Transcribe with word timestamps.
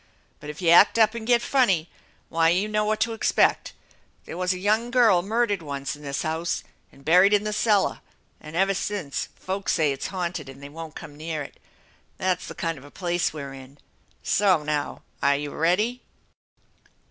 But 0.39 0.49
if 0.49 0.63
you 0.63 0.69
act 0.69 0.97
up 0.97 1.13
and 1.13 1.27
get 1.27 1.43
funny, 1.43 1.87
why 2.29 2.49
you 2.49 2.67
know 2.67 2.85
what 2.85 2.99
to 3.01 3.13
expect. 3.13 3.73
There 4.25 4.35
was 4.35 4.51
a 4.51 4.57
young 4.57 4.89
girl 4.89 5.21
murdered 5.21 5.61
once 5.61 5.95
in 5.95 6.01
this 6.01 6.23
house 6.23 6.63
and 6.91 7.05
buried 7.05 7.35
in 7.35 7.43
the 7.43 7.53
cellar 7.53 7.99
and 8.39 8.55
ever 8.55 8.73
since 8.73 9.29
folks 9.35 9.73
say 9.73 9.91
if 9.91 10.07
a 10.07 10.09
hanted 10.09 10.49
and 10.49 10.59
they 10.63 10.69
won't 10.69 10.95
come 10.95 11.15
near 11.15 11.43
it. 11.43 11.59
That's 12.17 12.47
the 12.47 12.55
kind 12.55 12.79
of 12.79 12.83
a 12.83 12.89
place 12.89 13.31
we're 13.31 13.53
in! 13.53 13.77
So, 14.23 14.63
now 14.63 15.03
are 15.21 15.35
you 15.35 15.51
ready 15.51 16.01